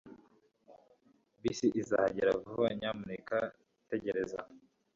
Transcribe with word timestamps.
Bisi 1.41 1.67
izahagera 1.81 2.31
vuba. 2.41 2.67
Nyamuneka 2.79 3.37
tegereza 3.89 4.39